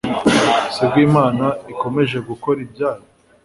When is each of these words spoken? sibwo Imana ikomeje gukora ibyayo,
sibwo 0.73 0.97
Imana 1.07 1.45
ikomeje 1.73 2.17
gukora 2.29 2.57
ibyayo, 2.65 3.05